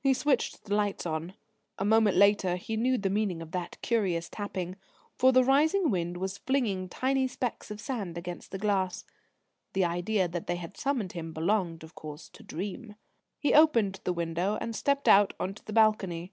He 0.00 0.14
switched 0.14 0.64
the 0.64 0.74
lights 0.74 1.04
on. 1.04 1.34
A 1.78 1.84
moment 1.84 2.16
later 2.16 2.56
he 2.56 2.74
knew 2.74 2.96
the 2.96 3.10
meaning 3.10 3.42
of 3.42 3.50
that 3.50 3.76
curious 3.82 4.30
tapping, 4.30 4.76
for 5.14 5.30
the 5.30 5.44
rising 5.44 5.90
wind 5.90 6.16
was 6.16 6.38
flinging 6.38 6.88
tiny 6.88 7.28
specks 7.28 7.70
of 7.70 7.82
sand 7.82 8.16
against 8.16 8.50
the 8.50 8.56
glass. 8.56 9.04
The 9.74 9.84
idea 9.84 10.26
that 10.26 10.46
they 10.46 10.56
had 10.56 10.78
summoned 10.78 11.12
him 11.12 11.34
belonged, 11.34 11.84
of 11.84 11.94
course, 11.94 12.30
to 12.30 12.42
dream. 12.42 12.94
He 13.38 13.52
opened 13.52 14.00
the 14.04 14.14
window, 14.14 14.56
and 14.58 14.74
stepped 14.74 15.06
out 15.06 15.34
on 15.38 15.52
to 15.52 15.62
the 15.62 15.74
balcony. 15.74 16.32